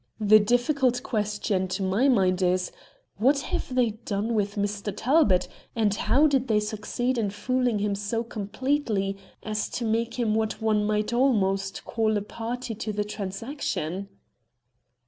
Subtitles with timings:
[0.19, 2.71] The difficult question to my mind is,
[3.17, 4.91] what have they done with Mr.
[4.97, 10.33] Talbot, and how did they succeed in fooling him so completely as to make him
[10.33, 14.09] what one might almost call a party to the transaction?"